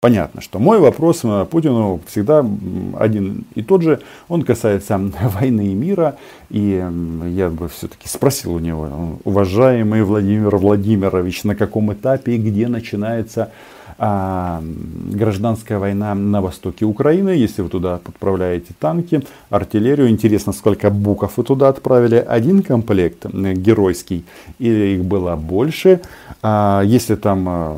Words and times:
Понятно, 0.00 0.40
что 0.40 0.60
мой 0.60 0.78
вопрос 0.78 1.22
э, 1.24 1.44
Путину 1.50 2.00
всегда 2.06 2.46
один 3.00 3.44
и 3.56 3.62
тот 3.62 3.82
же. 3.82 4.00
Он 4.28 4.42
касается 4.44 4.96
войны 5.20 5.72
и 5.72 5.74
мира. 5.74 6.16
И 6.50 6.84
я 7.24 7.50
бы 7.50 7.68
все-таки 7.68 8.08
спросил 8.08 8.54
у 8.54 8.58
него, 8.60 9.18
уважаемый 9.24 10.04
Владимир 10.04 10.56
Владимирович, 10.56 11.42
на 11.42 11.56
каком 11.56 11.92
этапе 11.92 12.36
и 12.36 12.38
где 12.38 12.68
начинается 12.68 13.50
а, 13.98 14.62
гражданская 15.12 15.78
война 15.78 16.14
на 16.14 16.40
востоке 16.40 16.84
Украины, 16.84 17.30
если 17.30 17.62
вы 17.62 17.68
туда 17.68 17.96
отправляете 17.96 18.72
танки, 18.78 19.22
артиллерию. 19.50 20.08
Интересно, 20.08 20.52
сколько 20.52 20.90
буков 20.90 21.36
вы 21.36 21.44
туда 21.44 21.68
отправили. 21.68 22.16
Один 22.16 22.62
комплект 22.62 23.26
геройский 23.26 24.24
или 24.60 24.94
их 24.94 25.04
было 25.04 25.34
больше. 25.34 26.00
А, 26.42 26.82
если 26.84 27.16
там 27.16 27.44
а, 27.48 27.76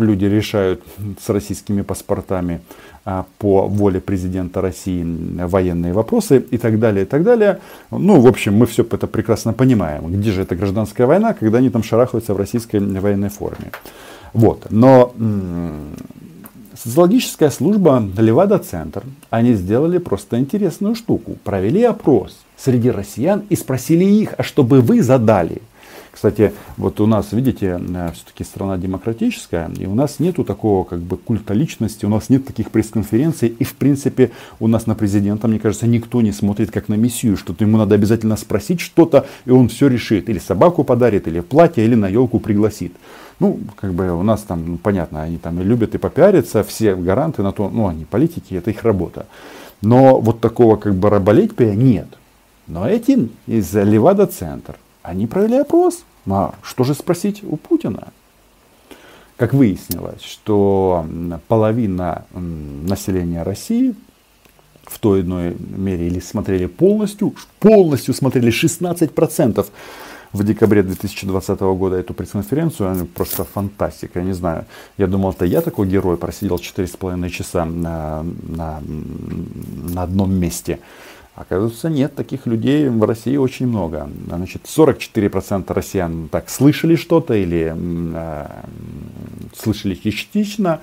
люди 0.00 0.24
решают 0.24 0.82
с 1.22 1.28
российскими 1.28 1.82
паспортами 1.82 2.62
а, 3.04 3.26
по 3.38 3.66
воле 3.66 4.00
президента 4.00 4.62
России 4.62 5.04
военные 5.44 5.92
вопросы 5.92 6.38
и 6.50 6.56
так 6.56 6.78
далее, 6.78 7.04
и 7.04 7.06
так 7.06 7.22
далее. 7.22 7.60
Ну, 7.90 8.18
в 8.18 8.26
общем, 8.26 8.54
мы 8.54 8.64
все 8.64 8.82
это 8.82 9.06
прекрасно 9.06 9.52
понимаем. 9.52 10.06
Где 10.06 10.32
же 10.32 10.40
эта 10.40 10.56
гражданская 10.56 11.06
война, 11.06 11.34
когда 11.34 11.58
они 11.58 11.68
там 11.68 11.82
шарахаются 11.82 12.32
в 12.32 12.38
российской 12.38 12.80
военной 12.80 13.28
форме. 13.28 13.72
Вот. 14.34 14.66
Но 14.70 15.14
социологическая 16.76 17.50
служба 17.50 18.02
Левада-центр, 18.18 19.04
они 19.30 19.54
сделали 19.54 19.98
просто 19.98 20.38
интересную 20.38 20.94
штуку. 20.94 21.36
Провели 21.42 21.82
опрос 21.82 22.36
среди 22.56 22.90
россиян 22.90 23.44
и 23.48 23.56
спросили 23.56 24.04
их, 24.04 24.34
а 24.36 24.42
что 24.42 24.62
бы 24.62 24.80
вы 24.80 25.02
задали? 25.02 25.62
Кстати, 26.14 26.52
вот 26.76 27.00
у 27.00 27.06
нас, 27.06 27.32
видите, 27.32 27.76
э, 27.76 28.10
все-таки 28.14 28.44
страна 28.44 28.78
демократическая, 28.78 29.68
и 29.76 29.84
у 29.84 29.96
нас 29.96 30.20
нету 30.20 30.44
такого 30.44 30.84
как 30.84 31.00
бы 31.00 31.16
культа 31.16 31.54
личности, 31.54 32.04
у 32.06 32.08
нас 32.08 32.28
нет 32.28 32.46
таких 32.46 32.70
пресс-конференций, 32.70 33.48
и 33.48 33.64
в 33.64 33.74
принципе 33.74 34.30
у 34.60 34.68
нас 34.68 34.86
на 34.86 34.94
президента, 34.94 35.48
мне 35.48 35.58
кажется, 35.58 35.88
никто 35.88 36.22
не 36.22 36.30
смотрит 36.30 36.70
как 36.70 36.88
на 36.88 36.94
мессию, 36.94 37.36
что-то 37.36 37.64
ему 37.64 37.78
надо 37.78 37.96
обязательно 37.96 38.36
спросить 38.36 38.80
что-то, 38.80 39.26
и 39.44 39.50
он 39.50 39.68
все 39.68 39.88
решит. 39.88 40.28
Или 40.28 40.38
собаку 40.38 40.84
подарит, 40.84 41.26
или 41.26 41.40
платье, 41.40 41.84
или 41.84 41.96
на 41.96 42.06
елку 42.06 42.38
пригласит. 42.38 42.94
Ну, 43.40 43.58
как 43.74 43.92
бы 43.92 44.12
у 44.12 44.22
нас 44.22 44.42
там, 44.42 44.64
ну, 44.64 44.76
понятно, 44.78 45.20
они 45.20 45.38
там 45.38 45.60
и 45.60 45.64
любят 45.64 45.96
и 45.96 45.98
попиариться, 45.98 46.62
все 46.62 46.94
гаранты 46.94 47.42
на 47.42 47.50
то, 47.50 47.68
ну, 47.68 47.88
они 47.88 48.04
политики, 48.04 48.54
это 48.54 48.70
их 48.70 48.84
работа. 48.84 49.26
Но 49.82 50.20
вот 50.20 50.38
такого 50.38 50.76
как 50.76 50.94
бы 50.94 51.10
раболепия 51.10 51.74
нет. 51.74 52.06
Но 52.68 52.88
эти 52.88 53.28
из 53.48 53.74
Левада-центр, 53.74 54.76
они 55.04 55.26
провели 55.26 55.58
опрос. 55.58 56.04
А 56.26 56.54
что 56.62 56.82
же 56.82 56.94
спросить 56.94 57.44
у 57.44 57.56
Путина? 57.56 58.08
Как 59.36 59.52
выяснилось, 59.52 60.22
что 60.22 61.06
половина 61.48 62.24
населения 62.32 63.42
России 63.42 63.94
в 64.84 64.98
той 64.98 65.20
иной 65.20 65.56
мере 65.58 66.06
или 66.06 66.20
смотрели 66.20 66.66
полностью, 66.66 67.34
полностью 67.60 68.14
смотрели 68.14 68.50
16% 68.50 69.66
в 70.32 70.44
декабре 70.44 70.82
2020 70.82 71.60
года 71.60 71.96
эту 71.96 72.14
пресс-конференцию. 72.14 73.06
Просто 73.14 73.44
фантастика, 73.44 74.20
я 74.20 74.24
не 74.24 74.34
знаю. 74.34 74.64
Я 74.98 75.06
думал, 75.06 75.32
это 75.32 75.44
я 75.44 75.60
такой 75.60 75.86
герой, 75.88 76.16
просидел 76.16 76.56
4,5 76.56 77.28
часа 77.30 77.64
на, 77.64 78.22
на, 78.22 78.80
на 79.92 80.02
одном 80.02 80.32
месте. 80.32 80.78
Оказывается, 81.34 81.90
нет, 81.90 82.14
таких 82.14 82.46
людей 82.46 82.88
в 82.88 83.02
России 83.02 83.36
очень 83.36 83.66
много. 83.66 84.08
Значит, 84.26 84.62
44% 84.64 85.72
россиян 85.72 86.28
так 86.28 86.48
слышали 86.48 86.94
что-то 86.94 87.34
или 87.34 87.74
э, 87.74 88.46
слышали 89.56 89.94
частично. 89.96 90.80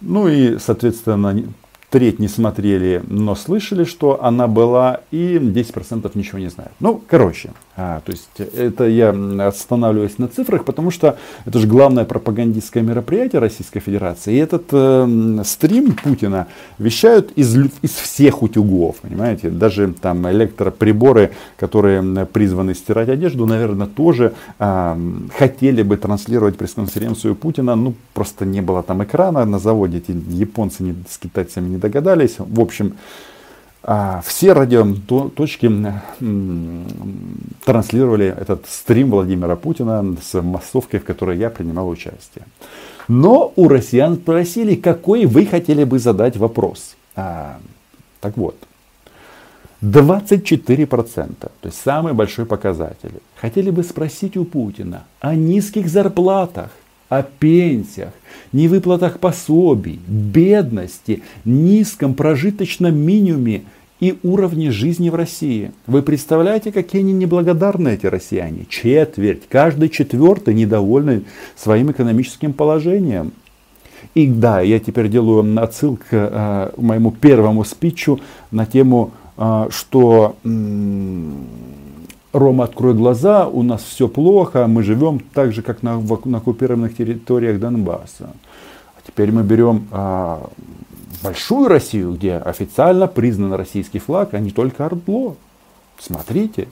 Ну 0.00 0.28
и, 0.28 0.58
соответственно, 0.58 1.42
треть 1.90 2.20
не 2.20 2.28
смотрели, 2.28 3.02
но 3.08 3.34
слышали, 3.34 3.84
что 3.84 4.22
она 4.24 4.46
была, 4.46 5.00
и 5.10 5.36
10% 5.36 6.10
ничего 6.14 6.38
не 6.38 6.48
знают. 6.48 6.72
Ну, 6.80 7.02
короче, 7.06 7.52
а, 7.74 8.02
то 8.04 8.12
есть 8.12 8.28
это 8.38 8.86
я 8.86 9.10
останавливаюсь 9.48 10.18
на 10.18 10.28
цифрах, 10.28 10.64
потому 10.66 10.90
что 10.90 11.16
это 11.46 11.58
же 11.58 11.66
главное 11.66 12.04
пропагандистское 12.04 12.82
мероприятие 12.82 13.40
Российской 13.40 13.80
Федерации. 13.80 14.34
И 14.34 14.36
этот 14.36 14.64
э, 14.72 15.42
стрим 15.44 15.92
Путина 15.92 16.48
вещают 16.78 17.32
из, 17.32 17.56
из 17.56 17.90
всех 17.90 18.42
утюгов, 18.42 18.96
понимаете? 18.96 19.48
Даже 19.48 19.94
там 19.94 20.30
электроприборы, 20.30 21.30
которые 21.56 22.26
призваны 22.26 22.74
стирать 22.74 23.08
одежду, 23.08 23.46
наверное, 23.46 23.86
тоже 23.86 24.34
э, 24.58 24.96
хотели 25.38 25.82
бы 25.82 25.96
транслировать 25.96 26.58
пресс-конференцию 26.58 27.34
Путина, 27.34 27.74
ну, 27.74 27.94
просто 28.12 28.44
не 28.44 28.60
было 28.60 28.82
там 28.82 29.02
экрана 29.02 29.46
на 29.46 29.58
заводе, 29.58 29.98
эти 29.98 30.14
японцы 30.28 30.82
не, 30.82 30.94
с 31.08 31.16
китайцами 31.16 31.70
не 31.70 31.76
догадались. 31.78 32.34
В 32.38 32.60
общем, 32.60 32.96
все 33.82 34.52
радиоточки 34.52 35.70
транслировали 37.64 38.26
этот 38.26 38.66
стрим 38.68 39.10
Владимира 39.10 39.56
Путина 39.56 40.16
с 40.22 40.40
массовкой, 40.40 41.00
в 41.00 41.04
которой 41.04 41.36
я 41.36 41.50
принимал 41.50 41.88
участие. 41.88 42.44
Но 43.08 43.52
у 43.56 43.68
россиян 43.68 44.16
спросили, 44.16 44.76
какой 44.76 45.26
вы 45.26 45.46
хотели 45.46 45.82
бы 45.84 45.98
задать 45.98 46.36
вопрос. 46.36 46.96
А, 47.16 47.58
так 48.20 48.36
вот, 48.36 48.56
24%, 49.82 51.34
то 51.40 51.50
есть 51.64 51.80
самый 51.82 52.12
большой 52.12 52.46
показатель, 52.46 53.14
хотели 53.34 53.70
бы 53.70 53.82
спросить 53.82 54.36
у 54.36 54.44
Путина 54.44 55.04
о 55.20 55.34
низких 55.34 55.88
зарплатах, 55.88 56.70
о 57.12 57.22
пенсиях, 57.22 58.14
невыплатах 58.52 59.18
пособий, 59.18 60.00
бедности, 60.08 61.22
низком 61.44 62.14
прожиточном 62.14 62.96
минимуме 62.96 63.64
и 64.00 64.18
уровне 64.22 64.70
жизни 64.70 65.10
в 65.10 65.14
России. 65.14 65.72
Вы 65.86 66.00
представляете, 66.00 66.72
какие 66.72 67.02
они 67.02 67.12
неблагодарные 67.12 67.96
эти 67.96 68.06
россияне? 68.06 68.64
Четверть, 68.66 69.42
каждый 69.50 69.90
четвертый 69.90 70.54
недовольны 70.54 71.24
своим 71.54 71.90
экономическим 71.90 72.54
положением. 72.54 73.32
И 74.14 74.26
да, 74.26 74.62
я 74.62 74.80
теперь 74.80 75.08
делаю 75.08 75.62
отсылку 75.62 76.04
к 76.08 76.12
э, 76.12 76.70
моему 76.78 77.10
первому 77.12 77.62
спичу 77.64 78.20
на 78.50 78.64
тему, 78.64 79.12
э, 79.36 79.66
что 79.68 80.36
э, 80.44 80.48
Рома, 82.32 82.64
открой 82.64 82.94
глаза, 82.94 83.46
у 83.46 83.62
нас 83.62 83.82
все 83.82 84.08
плохо, 84.08 84.66
мы 84.66 84.82
живем 84.82 85.20
так 85.20 85.52
же, 85.52 85.62
как 85.62 85.82
на, 85.82 86.00
на 86.24 86.38
оккупированных 86.38 86.96
территориях 86.96 87.60
Донбасса. 87.60 88.30
А 88.96 89.00
теперь 89.06 89.30
мы 89.32 89.42
берем 89.42 89.86
а, 89.90 90.48
большую 91.22 91.68
Россию, 91.68 92.14
где 92.14 92.36
официально 92.36 93.06
признан 93.06 93.52
российский 93.52 93.98
флаг, 93.98 94.32
а 94.32 94.40
не 94.40 94.50
только 94.50 94.86
Ордло. 94.86 95.36
Смотрите, 95.98 96.68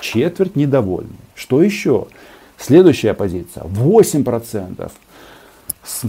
четверть 0.00 0.56
недовольны. 0.56 1.16
Что 1.34 1.62
еще? 1.62 2.06
Следующая 2.58 3.14
позиция, 3.14 3.64
8%. 3.64 4.90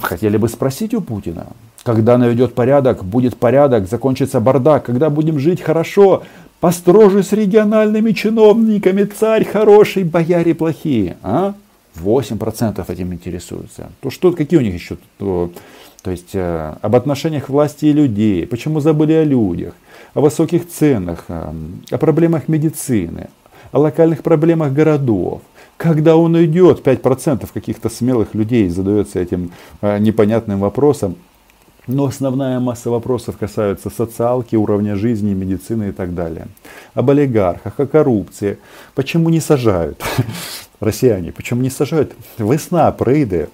Хотели 0.01 0.35
бы 0.35 0.49
спросить 0.49 0.93
у 0.93 0.99
Путина, 0.99 1.47
когда 1.83 2.17
наведет 2.17 2.53
порядок, 2.53 3.05
будет 3.05 3.37
порядок, 3.37 3.87
закончится 3.87 4.41
бардак, 4.41 4.85
когда 4.85 5.09
будем 5.09 5.39
жить 5.39 5.61
хорошо, 5.61 6.23
Построже 6.59 7.23
с 7.23 7.31
региональными 7.31 8.11
чиновниками, 8.11 9.05
царь 9.05 9.45
хороший, 9.45 10.03
бояре 10.03 10.53
плохие. 10.53 11.15
А? 11.23 11.53
8% 11.95 12.83
этим 12.91 13.13
интересуются. 13.13 13.91
То 14.01 14.09
что, 14.09 14.33
какие 14.33 14.59
у 14.59 14.63
них 14.63 14.73
еще? 14.73 14.97
То, 15.17 15.51
то 16.01 16.11
есть 16.11 16.31
э, 16.33 16.75
об 16.81 16.95
отношениях 16.95 17.47
власти 17.47 17.85
и 17.85 17.93
людей, 17.93 18.45
почему 18.45 18.81
забыли 18.81 19.13
о 19.13 19.23
людях, 19.23 19.73
о 20.13 20.21
высоких 20.21 20.67
ценах, 20.67 21.25
э, 21.29 21.53
о 21.91 21.97
проблемах 21.97 22.49
медицины, 22.49 23.29
о 23.71 23.79
локальных 23.79 24.21
проблемах 24.21 24.73
городов. 24.73 25.41
Когда 25.77 26.17
он 26.17 26.35
уйдет, 26.35 26.85
5% 26.85 27.47
каких-то 27.53 27.89
смелых 27.89 28.35
людей 28.35 28.67
задается 28.67 29.19
этим 29.19 29.51
э, 29.81 29.97
непонятным 29.99 30.59
вопросом, 30.59 31.15
но 31.89 32.05
основная 32.05 32.59
масса 32.59 32.89
вопросов 32.89 33.37
касается 33.37 33.89
социалки, 33.89 34.55
уровня 34.55 34.95
жизни, 34.95 35.33
медицины 35.33 35.89
и 35.89 35.91
так 35.91 36.13
далее. 36.13 36.47
Об 36.93 37.09
олигархах, 37.09 37.79
о 37.79 37.87
коррупции. 37.87 38.59
Почему 38.95 39.29
не 39.29 39.39
сажают? 39.39 40.01
Россияне, 40.79 41.31
почему 41.31 41.61
не 41.61 41.69
сажают? 41.69 42.13
Весна 42.37 42.91
прийде. 42.91 43.49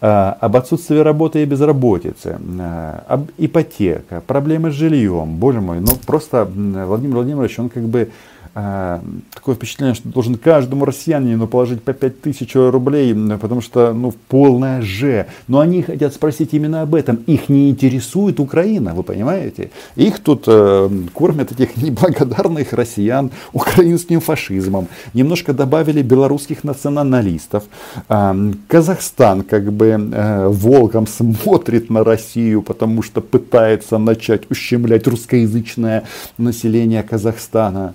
А, 0.00 0.36
об 0.40 0.56
отсутствии 0.56 0.98
работы 0.98 1.42
и 1.42 1.46
безработицы, 1.46 2.38
а, 2.60 3.04
об 3.06 3.30
ипотека, 3.38 4.22
проблемы 4.26 4.70
с 4.70 4.74
жильем. 4.74 5.36
Боже 5.36 5.60
мой, 5.60 5.80
ну 5.80 5.92
просто 6.06 6.44
Владимир 6.44 7.16
Владимирович, 7.16 7.58
он 7.58 7.68
как 7.68 7.84
бы 7.84 8.10
такое 8.54 9.56
впечатление, 9.56 9.94
что 9.94 10.08
должен 10.08 10.36
каждому 10.36 10.84
россиянину 10.84 11.48
положить 11.48 11.82
по 11.82 11.92
5 11.92 12.20
тысяч 12.20 12.54
рублей, 12.54 13.14
потому 13.40 13.60
что, 13.60 13.92
ну, 13.92 14.14
полная 14.28 14.80
же. 14.80 15.26
Но 15.48 15.58
они 15.58 15.82
хотят 15.82 16.14
спросить 16.14 16.54
именно 16.54 16.82
об 16.82 16.94
этом. 16.94 17.16
Их 17.26 17.48
не 17.48 17.70
интересует 17.70 18.38
Украина, 18.38 18.94
вы 18.94 19.02
понимаете? 19.02 19.70
Их 19.96 20.20
тут 20.20 20.44
э, 20.46 20.90
кормят 21.12 21.52
этих 21.52 21.76
неблагодарных 21.82 22.72
россиян 22.72 23.30
украинским 23.52 24.20
фашизмом. 24.20 24.88
Немножко 25.14 25.52
добавили 25.52 26.02
белорусских 26.02 26.64
националистов. 26.64 27.64
Э, 28.08 28.52
Казахстан 28.68 29.42
как 29.42 29.72
бы 29.72 29.86
э, 29.88 30.48
волком 30.48 31.06
смотрит 31.06 31.90
на 31.90 32.04
Россию, 32.04 32.62
потому 32.62 33.02
что 33.02 33.20
пытается 33.20 33.98
начать 33.98 34.50
ущемлять 34.50 35.06
русскоязычное 35.08 36.04
население 36.38 37.02
Казахстана. 37.02 37.94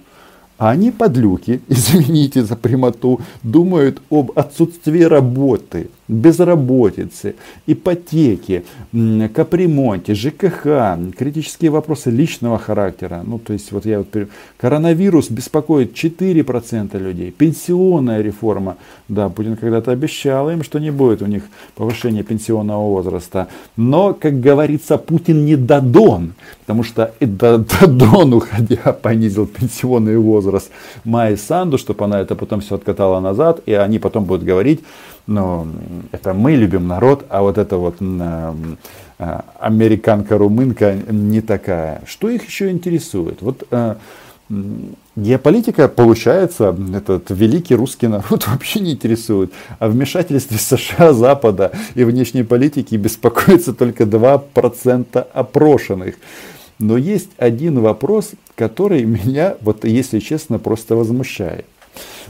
А 0.60 0.72
они 0.72 0.92
подлюки, 0.92 1.62
извините 1.70 2.44
за 2.44 2.56
прямоту, 2.56 3.22
думают 3.44 4.02
об 4.10 4.32
отсутствии 4.36 5.02
работы 5.02 5.90
безработицы, 6.10 7.36
ипотеки, 7.68 8.66
капремонте, 9.34 10.16
ЖКХ, 10.16 10.98
критические 11.18 11.72
вопросы 11.72 12.10
личного 12.10 12.58
характера. 12.58 13.22
Ну, 13.26 13.40
то 13.40 13.54
есть, 13.54 13.72
вот 13.72 13.86
я 13.86 14.00
вот, 14.00 14.08
коронавирус 14.58 15.30
беспокоит 15.30 15.94
4% 15.94 16.98
людей, 17.00 17.32
пенсионная 17.32 18.22
реформа. 18.22 18.78
Да, 19.08 19.30
Путин 19.30 19.56
когда-то 19.56 19.92
обещал 19.92 20.50
им, 20.50 20.64
что 20.64 20.80
не 20.80 20.92
будет 20.92 21.22
у 21.22 21.28
них 21.28 21.44
повышения 21.76 22.24
пенсионного 22.24 22.84
возраста. 22.90 23.48
Но, 23.78 24.14
как 24.14 24.42
говорится, 24.42 24.98
Путин 24.98 25.46
не 25.46 25.56
Дадон, 25.56 26.34
потому 26.62 26.84
что 26.84 27.14
Дадон, 27.20 28.34
уходя, 28.34 28.94
понизил 28.94 29.46
пенсионный 29.46 30.18
возраст 30.18 30.72
Майи 31.04 31.36
Санду, 31.36 31.78
чтобы 31.78 32.06
она 32.06 32.20
это 32.20 32.36
потом 32.36 32.62
все 32.62 32.76
откатала 32.76 33.20
назад, 33.20 33.62
и 33.68 33.74
они 33.74 34.00
потом 34.00 34.26
будут 34.26 34.44
говорить, 34.44 34.82
ну, 35.30 35.68
это 36.12 36.34
мы 36.34 36.54
любим 36.54 36.88
народ, 36.88 37.26
а 37.30 37.42
вот 37.42 37.58
эта 37.58 37.78
вот 37.78 37.98
э, 38.00 38.54
американка-румынка 39.60 40.98
не 41.10 41.42
такая. 41.42 42.02
Что 42.08 42.30
их 42.30 42.48
еще 42.48 42.72
интересует? 42.72 43.42
Вот 43.42 43.64
э, 43.70 43.96
геополитика, 45.16 45.88
получается, 45.88 46.76
этот 46.96 47.30
великий 47.30 47.76
русский 47.76 48.08
народ 48.08 48.48
вообще 48.48 48.80
не 48.80 48.94
интересует. 48.94 49.54
А 49.78 49.88
вмешательстве 49.88 50.58
США, 50.58 51.14
Запада 51.14 51.74
и 51.94 52.04
внешней 52.04 52.44
политики 52.44 52.96
беспокоится 52.96 53.74
только 53.74 54.06
2% 54.06 55.28
опрошенных. 55.32 56.16
Но 56.80 56.98
есть 56.98 57.30
один 57.38 57.82
вопрос, 57.82 58.32
который 58.56 59.04
меня, 59.04 59.58
вот 59.62 59.86
если 59.86 60.20
честно, 60.20 60.58
просто 60.58 60.96
возмущает. 60.96 61.66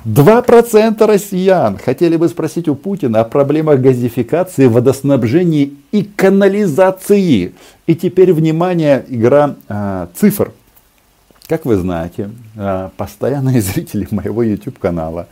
2% 0.05 1.05
россиян 1.05 1.77
хотели 1.77 2.15
бы 2.15 2.29
спросить 2.29 2.67
у 2.67 2.75
Путина 2.75 3.21
о 3.21 3.23
проблемах 3.25 3.79
газификации, 3.79 4.67
водоснабжения 4.67 5.71
и 5.91 6.03
канализации. 6.03 7.53
И 7.85 7.95
теперь, 7.95 8.33
внимание, 8.33 9.05
игра 9.09 9.55
э, 9.67 10.07
цифр. 10.15 10.51
Как 11.47 11.65
вы 11.65 11.77
знаете, 11.77 12.29
э, 12.55 12.89
постоянные 12.95 13.61
зрители 13.63 14.07
моего 14.11 14.43
YouTube-канала, 14.43 15.27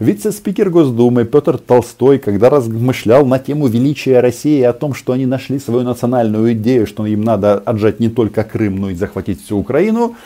вице-спикер 0.00 0.68
Госдумы 0.68 1.24
Петр 1.24 1.58
Толстой, 1.58 2.18
когда 2.18 2.50
размышлял 2.50 3.24
на 3.24 3.38
тему 3.38 3.68
величия 3.68 4.20
России 4.20 4.58
и 4.58 4.64
о 4.64 4.72
том, 4.72 4.94
что 4.94 5.12
они 5.12 5.26
нашли 5.26 5.58
свою 5.58 5.84
национальную 5.84 6.52
идею, 6.54 6.86
что 6.86 7.06
им 7.06 7.22
надо 7.22 7.54
отжать 7.54 8.00
не 8.00 8.10
только 8.10 8.44
Крым, 8.44 8.76
но 8.76 8.90
и 8.90 8.94
захватить 8.94 9.42
всю 9.44 9.58
Украину, 9.58 10.16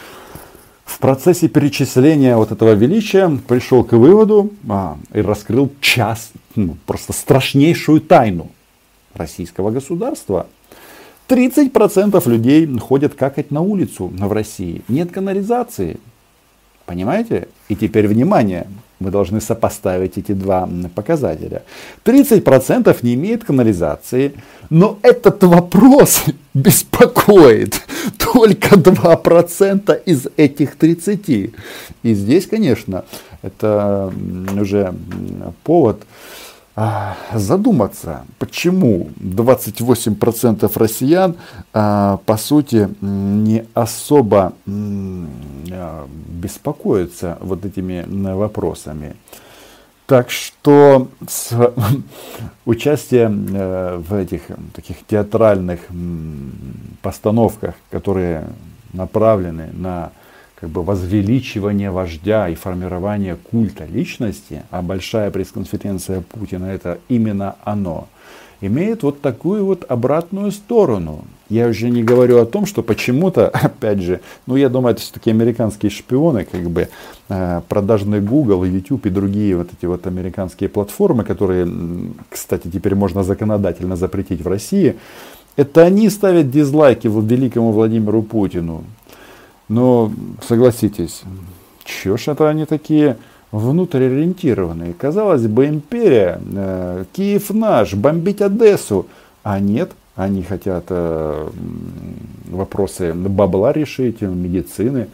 в 0.84 0.98
процессе 0.98 1.48
перечисления 1.48 2.36
вот 2.36 2.52
этого 2.52 2.72
величия 2.72 3.30
пришел 3.48 3.84
к 3.84 3.92
выводу 3.92 4.50
а, 4.68 4.96
и 5.12 5.20
раскрыл 5.20 5.72
час, 5.80 6.30
ну, 6.54 6.76
просто 6.86 7.12
страшнейшую 7.12 8.00
тайну 8.00 8.50
российского 9.14 9.70
государства. 9.70 10.46
30% 11.28 12.28
людей 12.28 12.78
ходят 12.78 13.14
какать 13.14 13.50
на 13.50 13.62
улицу 13.62 14.12
в 14.14 14.32
России. 14.32 14.82
Нет 14.88 15.10
канализации. 15.10 15.98
Понимаете? 16.86 17.48
И 17.68 17.76
теперь 17.76 18.06
внимание. 18.08 18.66
Мы 19.00 19.10
должны 19.10 19.40
сопоставить 19.40 20.18
эти 20.18 20.32
два 20.32 20.68
показателя. 20.94 21.62
30% 22.04 22.96
не 23.02 23.14
имеет 23.14 23.44
канализации, 23.44 24.34
но 24.70 24.98
этот 25.02 25.42
вопрос 25.42 26.24
беспокоит 26.54 27.80
только 28.18 28.76
2% 28.76 30.02
из 30.06 30.26
этих 30.36 30.76
30. 30.76 31.28
И 31.28 31.52
здесь, 32.14 32.46
конечно, 32.46 33.04
это 33.42 34.12
уже 34.58 34.94
повод 35.64 36.02
задуматься, 37.32 38.24
почему 38.38 39.10
28% 39.20 40.76
россиян, 40.76 41.36
а, 41.72 42.18
по 42.26 42.36
сути, 42.36 42.88
не 43.00 43.64
особо 43.74 44.54
а, 44.66 46.08
беспокоятся 46.28 47.38
вот 47.40 47.64
этими 47.64 48.04
вопросами. 48.34 49.14
Так 50.06 50.30
что 50.30 51.08
с 51.26 51.50
участием 52.66 53.48
э, 53.54 53.96
в 53.96 54.12
этих 54.14 54.42
таких 54.74 54.96
театральных 55.06 55.80
постановках, 57.00 57.74
которые 57.90 58.48
направлены 58.92 59.70
на 59.72 60.12
как 60.64 60.70
бы 60.70 60.82
возвеличивание 60.82 61.90
вождя 61.90 62.48
и 62.48 62.54
формирование 62.54 63.36
культа 63.36 63.84
личности, 63.84 64.62
а 64.70 64.80
большая 64.80 65.30
пресс-конференция 65.30 66.22
Путина 66.22 66.64
это 66.64 67.00
именно 67.10 67.56
оно, 67.64 68.08
имеет 68.62 69.02
вот 69.02 69.20
такую 69.20 69.66
вот 69.66 69.84
обратную 69.86 70.52
сторону. 70.52 71.26
Я 71.50 71.68
уже 71.68 71.90
не 71.90 72.02
говорю 72.02 72.38
о 72.38 72.46
том, 72.46 72.64
что 72.64 72.82
почему-то, 72.82 73.48
опять 73.52 74.00
же, 74.00 74.22
ну 74.46 74.56
я 74.56 74.70
думаю, 74.70 74.92
это 74.92 75.02
все-таки 75.02 75.28
американские 75.28 75.90
шпионы, 75.90 76.46
как 76.46 76.62
бы 76.70 76.88
э, 77.28 77.60
продажный 77.68 78.22
Google, 78.22 78.64
YouTube 78.64 79.04
и 79.04 79.10
другие 79.10 79.58
вот 79.58 79.68
эти 79.70 79.84
вот 79.84 80.06
американские 80.06 80.70
платформы, 80.70 81.24
которые, 81.24 81.68
кстати, 82.30 82.68
теперь 82.68 82.94
можно 82.94 83.22
законодательно 83.22 83.96
запретить 83.96 84.40
в 84.40 84.48
России, 84.48 84.96
это 85.56 85.82
они 85.82 86.08
ставят 86.08 86.50
дизлайки 86.50 87.06
великому 87.06 87.70
Владимиру 87.70 88.22
Путину. 88.22 88.84
Но 89.68 90.12
согласитесь, 90.46 91.22
чё 91.84 92.16
ж 92.16 92.28
это 92.28 92.48
они 92.48 92.66
такие 92.66 93.16
внутрь 93.50 94.08
Казалось 94.98 95.46
бы, 95.46 95.66
империя, 95.66 96.40
э, 96.54 97.04
Киев 97.12 97.50
наш, 97.50 97.94
бомбить 97.94 98.42
Одессу. 98.42 99.06
А 99.42 99.60
нет, 99.60 99.92
они 100.16 100.42
хотят 100.42 100.86
э, 100.88 101.48
вопросы 102.46 103.14
бабла 103.14 103.72
решить, 103.72 104.20
медицины. 104.20 105.08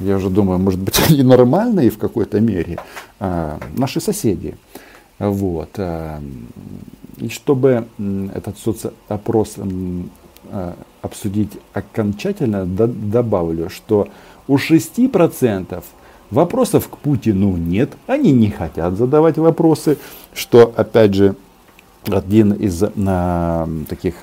Я 0.00 0.16
уже 0.16 0.30
думаю, 0.30 0.58
может 0.58 0.80
быть, 0.80 1.00
они 1.08 1.22
нормальные 1.22 1.90
в 1.90 1.98
какой-то 1.98 2.40
мере. 2.40 2.78
Э, 3.20 3.58
наши 3.76 4.00
соседи. 4.00 4.56
Вот. 5.18 5.70
Э, 5.76 6.18
и 7.18 7.28
чтобы 7.28 7.86
этот 8.34 8.58
соцопрос 8.58 9.56
э, 10.50 10.72
обсудить 11.02 11.58
окончательно, 11.74 12.64
добавлю, 12.64 13.68
что 13.68 14.08
у 14.48 14.56
6% 14.56 15.82
вопросов 16.30 16.88
к 16.88 16.96
Путину 16.96 17.56
нет, 17.56 17.92
они 18.06 18.32
не 18.32 18.50
хотят 18.50 18.96
задавать 18.96 19.36
вопросы, 19.36 19.98
что, 20.32 20.72
опять 20.76 21.14
же, 21.14 21.36
один 22.06 22.52
из 22.52 22.82
на, 22.94 23.68
таких 23.88 24.14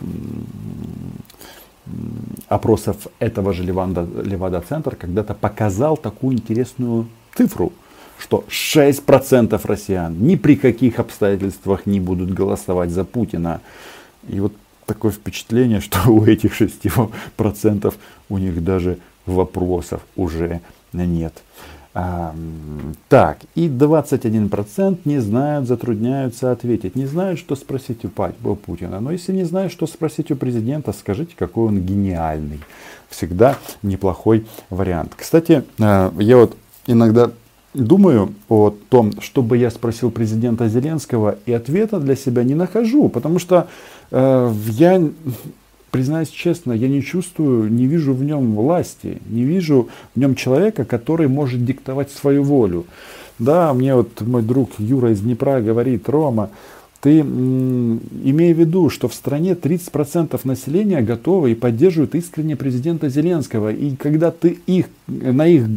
опросов 2.47 3.07
этого 3.19 3.53
же 3.53 3.63
Левада, 3.63 4.07
Левада-центр 4.23 4.95
когда-то 4.95 5.33
показал 5.33 5.97
такую 5.97 6.35
интересную 6.35 7.07
цифру, 7.35 7.71
что 8.17 8.43
6% 8.49 9.59
россиян 9.63 10.15
ни 10.19 10.35
при 10.35 10.55
каких 10.55 10.99
обстоятельствах 10.99 11.85
не 11.85 11.99
будут 11.99 12.33
голосовать 12.33 12.91
за 12.91 13.05
Путина. 13.05 13.61
И 14.27 14.39
вот 14.39 14.53
такое 14.89 15.11
впечатление, 15.11 15.79
что 15.81 16.09
у 16.11 16.25
этих 16.25 16.59
6% 16.59 17.93
у 18.29 18.37
них 18.37 18.63
даже 18.63 18.97
вопросов 19.25 20.01
уже 20.15 20.61
нет. 20.93 21.33
А, 21.93 22.35
так, 23.07 23.39
и 23.55 23.67
21% 23.67 24.99
не 25.05 25.19
знают, 25.19 25.67
затрудняются 25.67 26.51
ответить. 26.51 26.95
Не 26.95 27.05
знают, 27.05 27.39
что 27.39 27.55
спросить 27.55 28.05
у 28.05 28.09
Путина. 28.55 28.99
Но 28.99 29.11
если 29.11 29.33
не 29.33 29.43
знают, 29.43 29.71
что 29.71 29.87
спросить 29.87 30.31
у 30.31 30.35
президента, 30.35 30.93
скажите, 30.93 31.33
какой 31.37 31.67
он 31.67 31.81
гениальный. 31.81 32.59
Всегда 33.09 33.57
неплохой 33.81 34.45
вариант. 34.69 35.13
Кстати, 35.15 35.63
а, 35.79 36.13
я 36.19 36.37
вот 36.37 36.55
иногда 36.87 37.31
думаю 37.73 38.33
о 38.47 38.73
том, 38.89 39.13
чтобы 39.21 39.57
я 39.57 39.69
спросил 39.69 40.11
президента 40.11 40.67
Зеленского, 40.67 41.37
и 41.45 41.53
ответа 41.53 41.99
для 41.99 42.15
себя 42.15 42.43
не 42.43 42.55
нахожу, 42.55 43.09
потому 43.09 43.39
что 43.39 43.67
э, 44.11 44.53
я 44.69 45.09
признаюсь 45.91 46.29
честно, 46.29 46.71
я 46.73 46.87
не 46.87 47.01
чувствую, 47.01 47.71
не 47.71 47.85
вижу 47.85 48.13
в 48.13 48.23
нем 48.23 48.55
власти, 48.55 49.19
не 49.29 49.43
вижу 49.43 49.89
в 50.15 50.19
нем 50.19 50.35
человека, 50.35 50.85
который 50.85 51.27
может 51.27 51.65
диктовать 51.65 52.11
свою 52.11 52.43
волю. 52.43 52.85
Да, 53.37 53.73
мне 53.73 53.95
вот 53.95 54.21
мой 54.21 54.41
друг 54.41 54.71
Юра 54.79 55.11
из 55.11 55.21
Днепра 55.21 55.61
говорит, 55.61 56.09
Рома, 56.09 56.49
ты 57.01 57.21
имей 57.21 58.53
в 58.53 58.59
виду, 58.59 58.89
что 58.89 59.07
в 59.07 59.13
стране 59.13 59.53
30% 59.53 60.37
населения 60.43 61.01
готовы 61.01 61.51
и 61.51 61.55
поддерживают 61.55 62.13
искренне 62.15 62.57
президента 62.57 63.07
Зеленского. 63.07 63.71
И 63.71 63.95
когда 63.95 64.31
ты 64.31 64.59
их, 64.67 64.87
на 65.07 65.47
их 65.47 65.67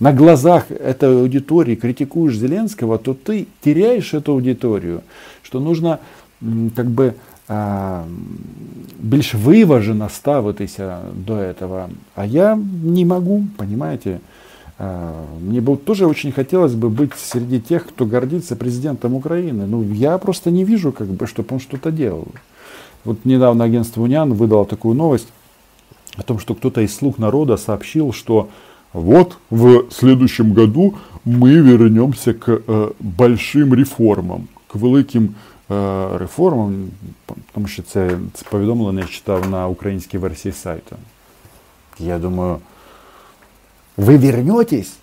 на 0.00 0.12
глазах 0.12 0.70
этой 0.70 1.20
аудитории 1.20 1.74
критикуешь 1.74 2.36
Зеленского, 2.36 2.98
то 2.98 3.14
ты 3.14 3.46
теряешь 3.62 4.14
эту 4.14 4.32
аудиторию. 4.32 5.02
Что 5.42 5.60
нужно 5.60 5.98
как 6.74 6.86
бы 6.86 7.14
більш 8.98 9.34
виважено 9.34 10.08
ставитися 10.08 10.98
до 11.14 11.38
этого. 11.38 11.90
А 12.14 12.26
я 12.26 12.58
не 12.82 13.04
могу, 13.04 13.46
понимаете. 13.56 14.20
Мне 15.40 15.60
бы 15.60 15.76
тоже 15.76 16.06
очень 16.06 16.30
хотелось 16.30 16.74
бы 16.74 16.88
быть 16.90 17.14
среди 17.16 17.60
тех, 17.60 17.86
кто 17.86 18.06
гордится 18.06 18.54
президентом 18.54 19.14
Украины. 19.14 19.66
Ну, 19.66 19.82
я 19.82 20.18
просто 20.18 20.50
не 20.50 20.64
вижу, 20.64 20.92
как 20.92 21.08
бы, 21.08 21.26
чтобы 21.26 21.54
он 21.54 21.60
что-то 21.60 21.90
делал. 21.90 22.28
Вот 23.04 23.24
недавно 23.24 23.64
агентство 23.64 24.02
Униан 24.02 24.34
выдало 24.34 24.66
такую 24.66 24.94
новость 24.94 25.28
о 26.16 26.22
том, 26.22 26.38
что 26.38 26.54
кто-то 26.54 26.80
из 26.80 26.94
слуг 26.94 27.18
народа 27.18 27.56
сообщил, 27.56 28.12
что 28.12 28.50
вот 28.97 29.37
в 29.49 29.91
следующем 29.91 30.53
году 30.53 30.95
мы 31.25 31.55
вернемся 31.55 32.33
к 32.33 32.61
э, 32.67 32.91
большим 32.99 33.73
реформам, 33.73 34.47
к 34.67 34.75
великим 34.75 35.35
Е, 35.71 36.17
реформам, 36.17 36.87
тому 37.53 37.67
що 37.67 37.83
це, 37.83 38.17
це 38.33 38.45
повідомлення 38.49 39.01
я 39.01 39.07
читав 39.07 39.49
на 39.49 39.67
українській 39.67 40.17
версії 40.17 40.51
сайту. 40.51 40.95
Я 41.99 42.19
думаю, 42.19 42.57
вы 43.97 44.17
вернетесь? 44.17 44.93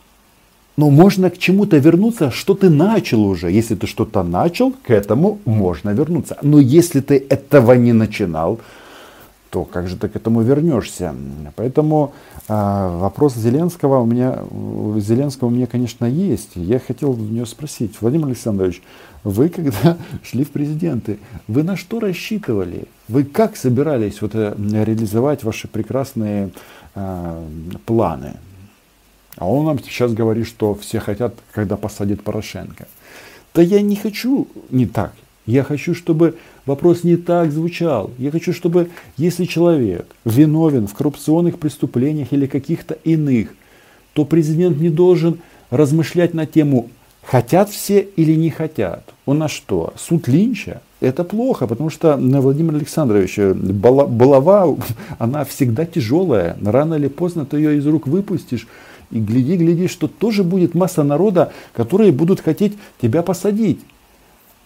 Но 0.77 0.91
можно 0.91 1.31
к 1.31 1.37
чему-то 1.39 1.79
вернуться, 1.79 2.31
что 2.31 2.55
ты 2.55 2.71
начал 2.71 3.25
уже. 3.25 3.53
Если 3.53 3.77
ты 3.77 3.87
что-то 3.87 4.23
начал, 4.23 4.73
к 4.87 4.91
этому 4.91 5.39
можно 5.45 5.95
вернуться. 5.95 6.37
Но 6.43 6.61
если 6.61 7.01
ты 7.01 7.27
этого 7.29 7.77
не 7.77 7.93
начинал, 7.93 8.59
то 9.56 9.64
как 9.64 9.88
же 9.88 9.96
ты 9.96 10.10
к 10.10 10.18
этому 10.18 10.42
вернешься? 10.42 11.16
Поэтому 11.56 12.14
э, 12.50 12.98
вопрос 13.00 13.36
Зеленского 13.36 14.02
у 14.02 14.06
меня, 14.06 14.40
Зеленского 15.00 15.48
у 15.48 15.50
меня, 15.50 15.66
конечно, 15.66 16.04
есть. 16.04 16.58
Я 16.58 16.78
хотел 16.78 17.12
у 17.12 17.16
него 17.16 17.46
спросить, 17.46 18.02
Владимир 18.02 18.28
Александрович, 18.28 18.82
вы 19.24 19.48
когда 19.48 19.98
шли 20.24 20.44
в 20.44 20.52
президенты, 20.52 21.20
вы 21.48 21.64
на 21.64 21.78
что 21.78 22.02
рассчитывали? 22.02 22.84
Вы 23.08 23.24
как 23.24 23.56
собирались 23.56 24.22
вот, 24.22 24.36
э, 24.36 24.54
реализовать 24.58 25.46
ваши 25.46 25.70
прекрасные 25.70 26.50
э, 26.94 27.44
планы? 27.86 28.34
А 29.38 29.48
он 29.48 29.68
нам 29.68 29.80
сейчас 29.80 30.12
говорит, 30.12 30.48
что 30.48 30.76
все 30.76 31.00
хотят, 31.00 31.34
когда 31.54 31.78
посадит 31.78 32.22
Порошенко. 32.26 32.88
Да 33.54 33.62
я 33.62 33.82
не 33.82 33.96
хочу 33.96 34.50
не 34.70 34.86
так. 34.86 35.14
Я 35.46 35.64
хочу, 35.64 35.94
чтобы 35.94 36.36
вопрос 36.66 37.04
не 37.04 37.18
так 37.18 37.52
звучал. 37.52 38.12
Я 38.18 38.32
хочу, 38.32 38.52
чтобы 38.52 38.90
если 39.18 39.46
человек 39.46 40.08
виновен 40.26 40.88
в 40.88 40.94
коррупционных 40.94 41.60
преступлениях 41.60 42.30
или 42.32 42.48
каких-то 42.48 42.98
иных, 43.04 43.50
то 44.14 44.26
президент 44.26 44.80
не 44.80 44.90
должен 44.90 45.40
размышлять 45.70 46.34
на 46.34 46.46
тему, 46.46 46.90
хотят 47.22 47.70
все 47.70 48.00
или 48.00 48.34
не 48.34 48.50
хотят. 48.50 49.04
Он 49.26 49.40
на 49.40 49.48
что? 49.48 49.94
Суд 49.98 50.28
Линча? 50.28 50.82
Это 51.00 51.24
плохо, 51.24 51.68
потому 51.68 51.90
что 51.90 52.16
на 52.18 52.42
Владимир 52.42 52.76
Александрович 52.76 53.38
балава, 53.38 54.78
она 55.20 55.44
всегда 55.46 55.86
тяжелая. 55.86 56.58
Рано 56.64 56.96
или 56.96 57.08
поздно 57.08 57.46
ты 57.46 57.58
ее 57.58 57.78
из 57.78 57.86
рук 57.86 58.08
выпустишь. 58.08 58.68
И 59.12 59.20
гляди, 59.20 59.58
гляди, 59.58 59.88
что 59.88 60.08
тоже 60.08 60.44
будет 60.44 60.74
масса 60.74 61.04
народа, 61.04 61.52
которые 61.74 62.12
будут 62.12 62.42
хотеть 62.42 62.74
тебя 63.00 63.22
посадить. 63.22 63.80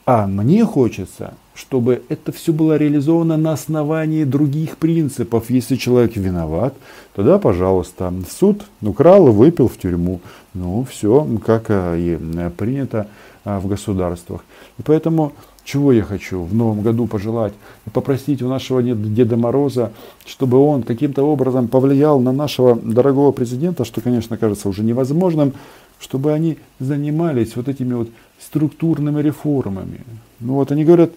А 0.06 0.28
мне 0.28 0.66
хочется, 0.66 1.34
чтобы 1.60 2.04
это 2.08 2.32
все 2.32 2.54
было 2.54 2.78
реализовано 2.78 3.36
на 3.36 3.52
основании 3.52 4.24
других 4.24 4.78
принципов. 4.78 5.50
Если 5.50 5.76
человек 5.76 6.16
виноват, 6.16 6.74
тогда, 7.14 7.38
пожалуйста, 7.38 8.14
суд 8.30 8.64
украл 8.82 9.26
выпил 9.26 9.68
в 9.68 9.78
тюрьму. 9.78 10.22
Ну, 10.54 10.86
все, 10.90 11.28
как 11.46 11.66
э, 11.68 12.00
и 12.00 12.18
э, 12.18 12.50
принято 12.50 13.08
э, 13.44 13.60
в 13.60 13.68
государствах. 13.68 14.44
И 14.78 14.84
поэтому, 14.84 15.34
чего 15.64 15.92
я 15.92 16.02
хочу 16.02 16.44
в 16.44 16.56
новом 16.56 16.82
году 16.82 17.06
пожелать? 17.06 17.54
Попросить 17.94 18.42
у 18.42 18.48
нашего 18.48 18.82
Деда 18.82 19.36
Мороза, 19.36 19.92
чтобы 20.26 20.58
он 20.58 20.84
каким-то 20.84 21.24
образом 21.24 21.68
повлиял 21.68 22.20
на 22.20 22.32
нашего 22.32 22.76
дорогого 22.76 23.32
президента, 23.32 23.86
что, 23.86 24.02
конечно, 24.02 24.38
кажется 24.38 24.70
уже 24.70 24.82
невозможным, 24.84 25.54
чтобы 26.00 26.34
они 26.34 26.58
занимались 26.80 27.56
вот 27.56 27.68
этими 27.68 27.94
вот 27.94 28.10
структурными 28.40 29.22
реформами. 29.22 30.02
Ну 30.40 30.54
вот 30.54 30.72
они 30.72 30.86
говорят, 30.86 31.12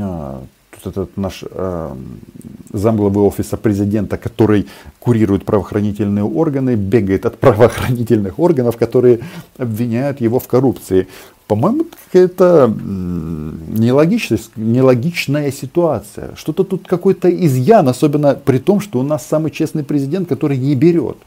а, 0.00 0.42
тут 0.70 0.86
этот 0.92 1.16
наш 1.16 1.44
а, 1.50 1.96
замглавы 2.72 3.22
офиса 3.22 3.56
президента, 3.56 4.16
который 4.16 4.66
курирует 5.00 5.44
правоохранительные 5.44 6.24
органы, 6.24 6.74
бегает 6.76 7.26
от 7.26 7.38
правоохранительных 7.38 8.38
органов, 8.38 8.76
которые 8.76 9.20
обвиняют 9.58 10.20
его 10.20 10.38
в 10.38 10.48
коррупции. 10.48 11.06
По-моему, 11.46 11.84
какая-то 12.06 12.66
нелогичность, 12.66 14.50
нелогичная 14.56 15.52
ситуация. 15.52 16.34
Что-то 16.34 16.64
тут 16.64 16.88
какой-то 16.88 17.28
изъян, 17.30 17.88
особенно 17.88 18.34
при 18.34 18.58
том, 18.58 18.80
что 18.80 18.98
у 18.98 19.04
нас 19.04 19.24
самый 19.24 19.52
честный 19.52 19.84
президент, 19.84 20.28
который 20.28 20.58
не 20.58 20.74
берет. 20.74 21.18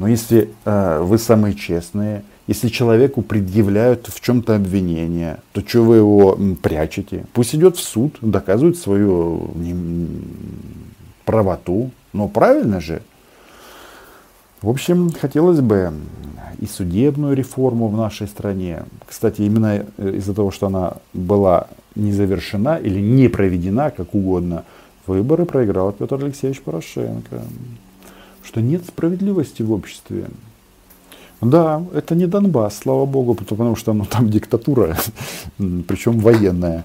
Но 0.00 0.08
если 0.08 0.48
э, 0.64 1.00
вы 1.02 1.18
самые 1.18 1.54
честные, 1.54 2.22
если 2.46 2.68
человеку 2.68 3.20
предъявляют 3.20 4.06
в 4.06 4.18
чем-то 4.22 4.56
обвинение, 4.56 5.40
то 5.52 5.60
что 5.60 5.82
вы 5.82 5.96
его 5.96 6.38
прячете? 6.62 7.26
Пусть 7.34 7.54
идет 7.54 7.76
в 7.76 7.82
суд, 7.82 8.16
доказывает 8.22 8.78
свою 8.78 9.50
правоту. 11.26 11.90
Но 12.14 12.28
правильно 12.28 12.80
же. 12.80 13.02
В 14.62 14.70
общем, 14.70 15.10
хотелось 15.12 15.60
бы 15.60 15.92
и 16.58 16.64
судебную 16.64 17.36
реформу 17.36 17.88
в 17.88 17.96
нашей 17.96 18.26
стране. 18.26 18.84
Кстати, 19.06 19.42
именно 19.42 19.84
э, 19.98 20.12
из-за 20.16 20.32
того, 20.32 20.50
что 20.50 20.68
она 20.68 20.94
была 21.12 21.66
не 21.94 22.12
завершена 22.12 22.78
или 22.78 23.00
не 23.00 23.28
проведена, 23.28 23.90
как 23.90 24.14
угодно, 24.14 24.64
выборы 25.06 25.44
проиграл 25.44 25.92
Петр 25.92 26.24
Алексеевич 26.24 26.62
Порошенко. 26.62 27.42
Что 28.50 28.60
нет 28.60 28.84
справедливости 28.84 29.62
в 29.62 29.70
обществе. 29.70 30.26
Да, 31.40 31.84
это 31.94 32.16
не 32.16 32.26
Донбасс, 32.26 32.78
слава 32.78 33.06
богу, 33.06 33.36
потому 33.36 33.76
что 33.76 33.92
ну, 33.92 34.04
там 34.04 34.28
диктатура, 34.28 34.96
причем 35.86 36.18
военная. 36.18 36.84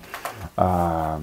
А 0.56 1.20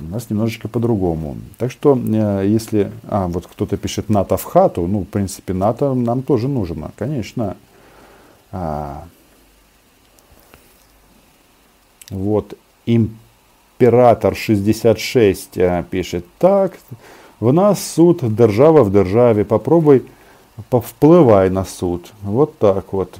у 0.00 0.04
нас 0.04 0.30
немножечко 0.30 0.66
по-другому. 0.66 1.36
Так 1.58 1.70
что, 1.70 1.96
э, 1.96 2.44
если 2.48 2.90
а, 3.06 3.28
вот 3.28 3.46
кто-то 3.46 3.76
пишет 3.76 4.08
НАТО 4.08 4.36
в 4.36 4.42
хату, 4.42 4.84
ну, 4.88 5.02
в 5.02 5.04
принципе, 5.04 5.54
НАТО 5.54 5.94
нам 5.94 6.22
тоже 6.22 6.48
нужно, 6.48 6.90
конечно. 6.96 7.56
А, 8.50 9.04
вот, 12.10 12.54
император 12.84 14.34
66 14.34 15.56
э, 15.56 15.84
пишет, 15.88 16.26
так, 16.38 16.76
в 17.40 17.52
нас 17.52 17.82
суд, 17.94 18.20
держава 18.22 18.82
в 18.82 18.90
державе, 18.90 19.44
попробуй 19.44 20.02
повпливай 20.70 21.50
на 21.50 21.64
суд. 21.64 22.12
Вот 22.22 22.58
так 22.58 22.92
вот. 22.92 23.18